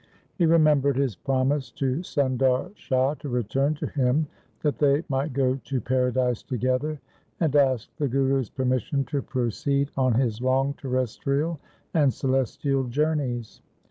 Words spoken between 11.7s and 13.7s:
and celestial journeys.